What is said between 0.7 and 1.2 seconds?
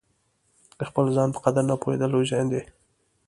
د خپل